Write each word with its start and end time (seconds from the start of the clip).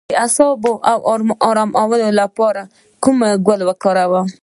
د 0.09 0.11
اعصابو 0.23 0.71
ارامولو 1.49 2.07
لپاره 2.19 2.61
کوم 3.03 3.17
ګل 3.45 3.61
وکاروم؟ 3.67 4.25